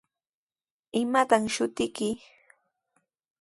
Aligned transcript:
¿Imataq 1.01 1.43
shutiyki? 1.53 2.09